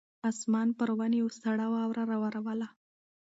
[0.29, 2.67] اسمان پر ونې سړه واوره راووروله.